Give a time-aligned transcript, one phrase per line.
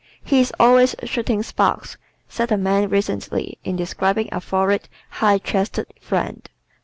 [0.23, 1.97] "He is always shooting sparks,"
[2.27, 6.49] said a man recently in describing a florid, high chested friend.